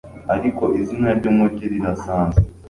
Ariko 0.35 0.63
izina 0.79 1.09
ry'umujyi 1.17 1.65
rirasanzwe. 1.73 2.45